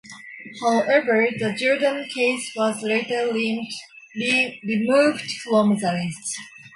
However, 0.59 1.27
the 1.37 1.53
Jordan 1.53 2.09
case 2.09 2.53
was 2.55 2.81
later 2.81 3.31
removed 3.31 5.31
from 5.43 5.77
the 5.77 5.91
list. 5.93 6.39